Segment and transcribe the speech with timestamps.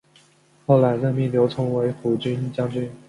[0.65, 2.91] 后来任命刘聪为抚军将军。